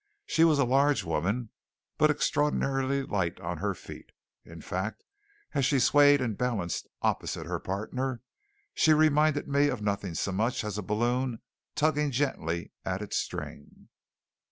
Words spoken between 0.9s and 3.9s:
woman, but extraordinarily light on her